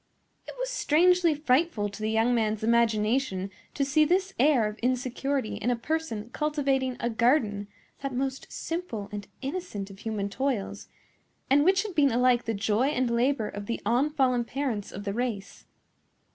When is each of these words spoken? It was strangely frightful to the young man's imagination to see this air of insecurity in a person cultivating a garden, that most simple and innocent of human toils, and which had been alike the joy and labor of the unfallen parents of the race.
It 0.47 0.55
was 0.57 0.71
strangely 0.71 1.35
frightful 1.35 1.87
to 1.87 2.01
the 2.01 2.09
young 2.09 2.33
man's 2.33 2.63
imagination 2.63 3.51
to 3.75 3.85
see 3.85 4.03
this 4.03 4.33
air 4.39 4.65
of 4.67 4.79
insecurity 4.79 5.57
in 5.57 5.69
a 5.69 5.75
person 5.75 6.31
cultivating 6.31 6.97
a 6.99 7.07
garden, 7.07 7.67
that 8.01 8.11
most 8.11 8.51
simple 8.51 9.09
and 9.11 9.27
innocent 9.43 9.91
of 9.91 9.99
human 9.99 10.27
toils, 10.27 10.87
and 11.51 11.63
which 11.63 11.83
had 11.83 11.93
been 11.93 12.11
alike 12.11 12.45
the 12.45 12.55
joy 12.55 12.87
and 12.87 13.11
labor 13.11 13.47
of 13.47 13.67
the 13.67 13.79
unfallen 13.85 14.43
parents 14.43 14.91
of 14.91 15.03
the 15.03 15.13
race. 15.13 15.67